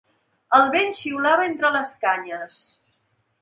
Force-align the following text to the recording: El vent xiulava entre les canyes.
El 0.59 0.63
vent 0.75 0.95
xiulava 0.99 1.43
entre 1.49 1.71
les 1.77 1.93
canyes. 2.07 2.59